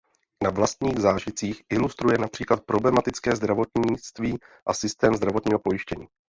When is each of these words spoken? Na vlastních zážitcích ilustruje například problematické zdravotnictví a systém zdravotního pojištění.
Na 0.43 0.49
vlastních 0.49 0.99
zážitcích 0.99 1.61
ilustruje 1.69 2.17
například 2.17 2.65
problematické 2.65 3.35
zdravotnictví 3.35 4.37
a 4.67 4.73
systém 4.73 5.15
zdravotního 5.15 5.59
pojištění. 5.59 6.07